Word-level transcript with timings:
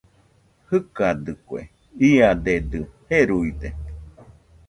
Jɨkadɨkue, 0.69 1.59
iadedɨ 2.09 2.79
jeruide 3.07 3.69